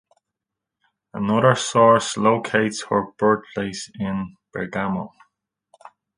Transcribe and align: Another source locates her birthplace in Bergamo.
Another 1.13 1.53
source 1.53 2.17
locates 2.17 2.85
her 2.85 3.11
birthplace 3.19 3.91
in 3.99 4.35
Bergamo. 4.51 5.11